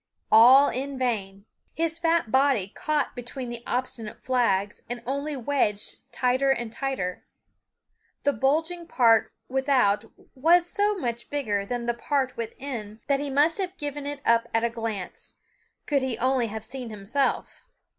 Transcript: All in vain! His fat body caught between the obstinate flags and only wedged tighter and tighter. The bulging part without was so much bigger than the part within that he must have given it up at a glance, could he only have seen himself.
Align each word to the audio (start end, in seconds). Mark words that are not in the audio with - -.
All 0.31 0.69
in 0.69 0.97
vain! 0.97 1.45
His 1.75 1.99
fat 1.99 2.31
body 2.31 2.67
caught 2.69 3.15
between 3.15 3.49
the 3.49 3.61
obstinate 3.67 4.19
flags 4.23 4.81
and 4.89 5.03
only 5.05 5.37
wedged 5.37 6.11
tighter 6.11 6.49
and 6.49 6.73
tighter. 6.73 7.23
The 8.23 8.33
bulging 8.33 8.87
part 8.87 9.31
without 9.47 10.05
was 10.33 10.65
so 10.67 10.95
much 10.95 11.29
bigger 11.29 11.67
than 11.67 11.85
the 11.85 11.93
part 11.93 12.35
within 12.35 13.01
that 13.05 13.19
he 13.19 13.29
must 13.29 13.59
have 13.59 13.77
given 13.77 14.07
it 14.07 14.21
up 14.25 14.47
at 14.55 14.63
a 14.63 14.71
glance, 14.71 15.35
could 15.85 16.01
he 16.01 16.17
only 16.17 16.47
have 16.47 16.65
seen 16.65 16.89
himself. 16.89 17.67